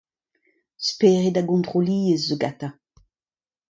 [0.87, 2.73] Spered a gontroliezh zo gantañ.